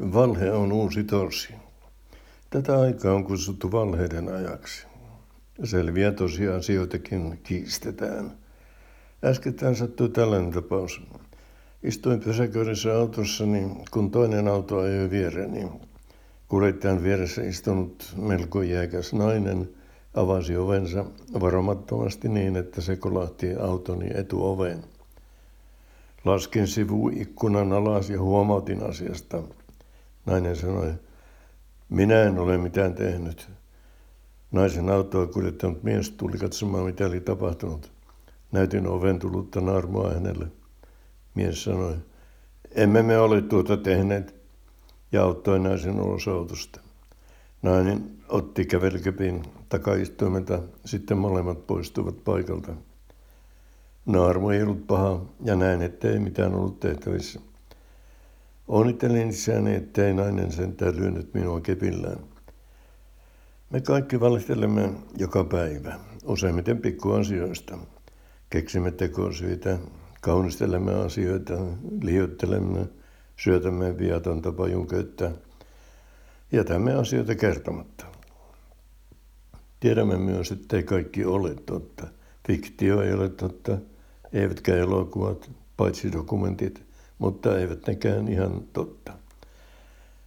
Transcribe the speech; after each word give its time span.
Valhe 0.00 0.52
on 0.52 0.72
uusi 0.72 1.04
tosi. 1.04 1.54
Tätä 2.50 2.80
aikaa 2.80 3.14
on 3.14 3.24
kutsuttu 3.24 3.72
valheiden 3.72 4.28
ajaksi. 4.28 4.86
Selviä 5.64 6.12
tosiasioitakin 6.12 7.40
kiistetään. 7.42 8.32
Äskettäin 9.24 9.76
sattui 9.76 10.08
tällainen 10.08 10.52
tapaus. 10.52 11.02
Istuin 11.82 12.20
pysäköidessä 12.20 12.96
autossani, 12.96 13.70
kun 13.90 14.10
toinen 14.10 14.48
auto 14.48 14.78
ajoi 14.78 15.10
viereni. 15.10 15.68
Kuljettajan 16.48 17.02
vieressä 17.02 17.42
istunut 17.42 18.14
melko 18.16 18.62
jääkäs 18.62 19.12
nainen 19.12 19.68
avasi 20.14 20.56
ovensa 20.56 21.04
varomattomasti 21.40 22.28
niin, 22.28 22.56
että 22.56 22.80
se 22.80 22.96
kolahti 22.96 23.54
autoni 23.54 24.10
etuoveen. 24.14 24.84
Laskin 26.24 26.66
sivuikkunan 26.66 27.72
alas 27.72 28.10
ja 28.10 28.20
huomautin 28.20 28.82
asiasta. 28.82 29.42
Nainen 30.28 30.56
sanoi, 30.56 30.94
minä 31.88 32.22
en 32.22 32.38
ole 32.38 32.58
mitään 32.58 32.94
tehnyt. 32.94 33.48
Naisen 34.52 34.90
autoa 34.90 35.26
kuljettanut 35.26 35.82
mies 35.82 36.10
tuli 36.10 36.38
katsomaan, 36.38 36.84
mitä 36.84 37.06
oli 37.06 37.20
tapahtunut. 37.20 37.92
Näytin 38.52 38.86
oven 38.86 39.18
tullutta 39.18 39.60
naarmua 39.60 40.14
hänelle. 40.14 40.46
Mies 41.34 41.64
sanoi, 41.64 41.96
emme 42.70 43.02
me 43.02 43.18
ole 43.18 43.42
tuota 43.42 43.76
tehneet, 43.76 44.34
ja 45.12 45.22
auttoi 45.22 45.58
naisen 45.58 46.00
ulos 46.00 46.28
autosta. 46.28 46.80
Nainen 47.62 48.10
otti 48.28 48.64
kävelykepin 48.64 49.42
takaistuimelta, 49.68 50.62
sitten 50.84 51.18
molemmat 51.18 51.66
poistuivat 51.66 52.24
paikalta. 52.24 52.72
Naarmu 54.06 54.50
ei 54.50 54.62
ollut 54.62 54.86
paha 54.86 55.20
ja 55.44 55.56
näin, 55.56 55.82
ettei 55.82 56.18
mitään 56.18 56.54
ollut 56.54 56.80
tehtävissä. 56.80 57.40
Onnittelin 58.68 59.28
isäni, 59.28 59.74
ettei 59.74 60.14
nainen 60.14 60.52
sentään 60.52 60.96
lyönyt 60.96 61.34
minua 61.34 61.60
kepillään. 61.60 62.18
Me 63.70 63.80
kaikki 63.80 64.20
valehtelemme 64.20 64.90
joka 65.16 65.44
päivä, 65.44 65.98
useimmiten 66.24 66.78
pikkuasioista. 66.78 67.78
Keksimme 68.50 68.90
tekosyitä, 68.90 69.78
kaunistelemme 70.20 70.94
asioita, 70.94 71.54
liioittelemme, 72.02 72.86
syötämme 73.36 73.98
viatonta 73.98 74.52
pajunköyttä, 74.52 75.30
jätämme 76.52 76.94
asioita 76.94 77.34
kertomatta. 77.34 78.06
Tiedämme 79.80 80.16
myös, 80.16 80.52
ettei 80.52 80.82
kaikki 80.82 81.24
ole 81.24 81.54
totta. 81.66 82.06
Fiktio 82.46 83.02
ei 83.02 83.12
ole 83.12 83.28
totta, 83.28 83.78
eivätkä 84.32 84.76
elokuvat, 84.76 85.50
paitsi 85.76 86.12
dokumentit, 86.12 86.87
mutta 87.18 87.58
eivät 87.58 87.86
nekään 87.86 88.28
ihan 88.28 88.62
totta. 88.72 89.12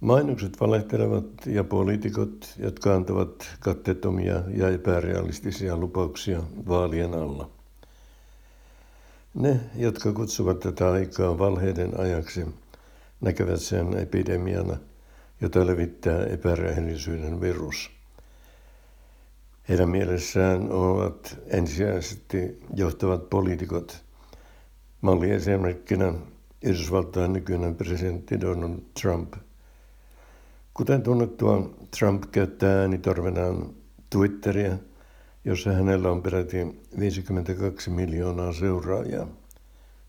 Mainokset 0.00 0.60
valehtelevat 0.60 1.24
ja 1.46 1.64
poliitikot, 1.64 2.54
jotka 2.58 2.94
antavat 2.94 3.56
katteettomia 3.60 4.42
ja 4.48 4.68
epärealistisia 4.68 5.76
lupauksia 5.76 6.42
vaalien 6.68 7.14
alla. 7.14 7.50
Ne, 9.34 9.60
jotka 9.76 10.12
kutsuvat 10.12 10.60
tätä 10.60 10.90
aikaa 10.90 11.38
valheiden 11.38 12.00
ajaksi, 12.00 12.46
näkevät 13.20 13.60
sen 13.60 13.98
epidemiana, 13.98 14.76
jota 15.40 15.66
levittää 15.66 16.26
epärehellisyyden 16.26 17.40
virus. 17.40 17.90
Heidän 19.68 19.88
mielessään 19.88 20.72
ovat 20.72 21.38
ensisijaisesti 21.46 22.60
johtavat 22.74 23.30
poliitikot. 23.30 24.04
Malliesimerkkinä 25.00 26.14
Yhdysvaltain 26.64 27.32
nykyinen 27.32 27.74
presidentti 27.74 28.40
Donald 28.40 28.78
Trump. 29.02 29.34
Kuten 30.74 31.02
tunnettua, 31.02 31.70
Trump 31.98 32.24
käyttää 32.32 32.80
äänitorvenaan 32.80 33.70
Twitteriä, 34.10 34.78
jossa 35.44 35.72
hänellä 35.72 36.10
on 36.10 36.22
peräti 36.22 36.82
52 36.98 37.90
miljoonaa 37.90 38.52
seuraajaa, 38.52 39.26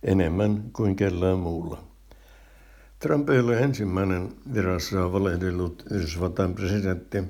enemmän 0.04 0.64
kuin 0.74 0.96
kellään 0.96 1.40
muulla. 1.40 1.84
Trump 3.00 3.30
ei 3.30 3.40
ole 3.40 3.60
ensimmäinen 3.60 4.30
virassaan 4.54 5.14
valehdellut 5.14 5.84
Yhdysvaltain 5.92 6.54
presidentti, 6.56 7.24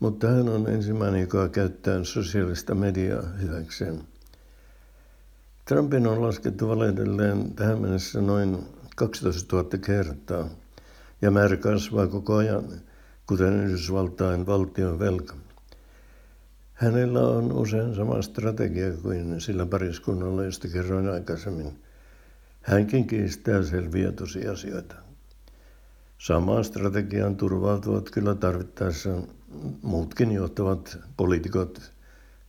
mutta 0.00 0.28
hän 0.28 0.48
on 0.48 0.68
ensimmäinen, 0.68 1.20
joka 1.20 1.48
käyttää 1.48 2.04
sosiaalista 2.04 2.74
mediaa 2.74 3.22
hyväkseen. 3.22 4.09
Trumpin 5.64 6.06
on 6.06 6.22
laskettu 6.22 6.68
valehdelleen 6.68 7.54
tähän 7.54 7.80
mennessä 7.80 8.20
noin 8.20 8.58
12 8.96 9.56
000 9.56 9.78
kertaa, 9.78 10.48
ja 11.22 11.30
määrä 11.30 11.56
kasvaa 11.56 12.06
koko 12.06 12.36
ajan, 12.36 12.64
kuten 13.26 13.64
Yhdysvaltain 13.64 14.46
valtion 14.46 14.98
velka. 14.98 15.34
Hänellä 16.72 17.20
on 17.20 17.52
usein 17.52 17.94
sama 17.94 18.22
strategia 18.22 18.92
kuin 19.02 19.40
sillä 19.40 19.66
pariskunnalla, 19.66 20.44
josta 20.44 20.68
kerroin 20.68 21.08
aikaisemmin. 21.08 21.78
Hänkin 22.62 23.06
kiistää 23.06 23.62
selviä 23.62 24.12
tosiasioita. 24.12 24.94
Samaan 26.18 26.64
strategiaan 26.64 27.36
turvautuvat 27.36 28.10
kyllä 28.10 28.34
tarvittaessa 28.34 29.10
muutkin 29.82 30.32
johtavat 30.32 30.98
poliitikot 31.16 31.92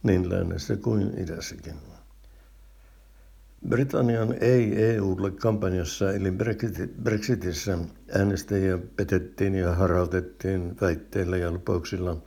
niin 0.03 0.29
lännessä 0.29 0.75
kuin 0.77 1.13
idässäkin. 1.17 1.90
Britannian 3.71 4.35
ei 4.41 4.83
EUlle 4.83 5.31
kampanjassa 5.31 6.11
eli 6.11 6.31
Brexitissä 7.03 7.77
äänestäjiä 8.17 8.77
petettiin 8.95 9.55
ja 9.55 9.75
harautettiin 9.75 10.77
väitteillä 10.81 11.37
ja 11.37 11.51
lupauksilla, 11.51 12.17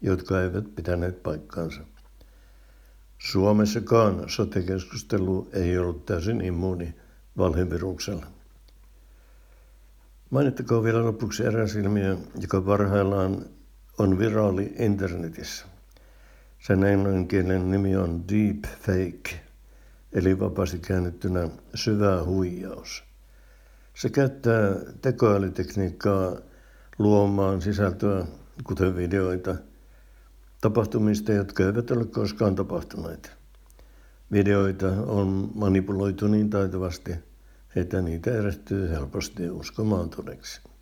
jotka 0.00 0.42
eivät 0.42 0.74
pitäneet 0.74 1.22
paikkaansa. 1.22 1.80
Suomessakaan 3.18 4.24
sote-keskustelu 4.26 5.48
ei 5.52 5.78
ollut 5.78 6.06
täysin 6.06 6.40
immuuni 6.40 6.94
valheviruksella. 7.38 8.26
Mainittakoon 10.30 10.84
vielä 10.84 11.04
lopuksi 11.04 11.44
eräs 11.44 11.76
ilmiö, 11.76 12.16
joka 12.40 12.60
parhaillaan 12.60 13.46
on 13.98 14.18
viraali 14.18 14.74
internetissä. 14.78 15.66
Sen 16.58 16.84
englanninkielinen 16.84 17.70
nimi 17.70 17.96
on 17.96 18.24
deep 18.28 18.64
fake, 18.80 19.43
eli 20.14 20.40
vapaasti 20.40 20.78
käännettynä 20.78 21.48
syvä 21.74 22.24
huijaus. 22.24 23.04
Se 23.94 24.08
käyttää 24.08 24.74
tekoälytekniikkaa 25.02 26.36
luomaan 26.98 27.62
sisältöä, 27.62 28.26
kuten 28.64 28.96
videoita, 28.96 29.56
tapahtumista, 30.60 31.32
jotka 31.32 31.64
eivät 31.64 31.90
ole 31.90 32.04
koskaan 32.04 32.54
tapahtuneet. 32.54 33.36
Videoita 34.32 34.88
on 34.88 35.50
manipuloitu 35.54 36.26
niin 36.26 36.50
taitavasti, 36.50 37.14
että 37.76 38.02
niitä 38.02 38.34
erehtyy 38.34 38.90
helposti 38.90 39.50
uskomaan 39.50 40.10
todeksi. 40.10 40.73